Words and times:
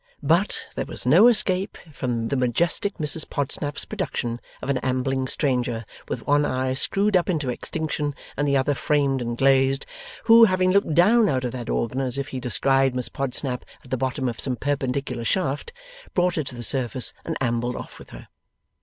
But, 0.23 0.65
there 0.75 0.87
was 0.87 1.05
no 1.05 1.27
escape 1.27 1.77
from 1.93 2.29
the 2.29 2.35
majestic 2.35 2.97
Mrs 2.97 3.29
Podsnap's 3.29 3.85
production 3.85 4.41
of 4.59 4.71
an 4.71 4.79
ambling 4.79 5.27
stranger, 5.27 5.85
with 6.09 6.25
one 6.25 6.43
eye 6.43 6.73
screwed 6.73 7.15
up 7.15 7.29
into 7.29 7.51
extinction 7.51 8.15
and 8.35 8.47
the 8.47 8.57
other 8.57 8.73
framed 8.73 9.21
and 9.21 9.37
glazed, 9.37 9.85
who, 10.23 10.45
having 10.45 10.71
looked 10.71 10.95
down 10.95 11.29
out 11.29 11.43
of 11.45 11.51
that 11.51 11.69
organ, 11.69 12.01
as 12.01 12.17
if 12.17 12.29
he 12.29 12.39
descried 12.39 12.95
Miss 12.95 13.09
Podsnap 13.09 13.61
at 13.85 13.91
the 13.91 13.95
bottom 13.95 14.27
of 14.27 14.39
some 14.39 14.55
perpendicular 14.55 15.23
shaft, 15.23 15.71
brought 16.15 16.33
her 16.33 16.43
to 16.45 16.55
the 16.55 16.63
surface, 16.63 17.13
and 17.23 17.37
ambled 17.39 17.75
off 17.75 17.99
with 17.99 18.09
her. 18.09 18.27